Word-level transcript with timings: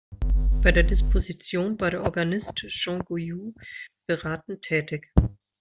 Bei 0.63 0.71
der 0.71 0.81
Disposition 0.81 1.79
war 1.79 1.91
der 1.91 2.01
Organist 2.01 2.55
Jean 2.67 3.01
Guillou 3.05 3.53
beratend 4.07 4.63
tätig. 4.63 5.13